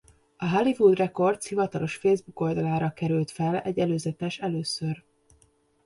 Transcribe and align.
A 0.37 0.45
Hollywood 0.49 0.97
Records 0.97 1.47
hivatalos 1.47 1.95
Facebook 1.95 2.39
oldalára 2.41 2.93
került 2.93 3.31
fel 3.31 3.59
egy 3.61 3.79
előzetes 3.79 4.39
először. 4.39 5.03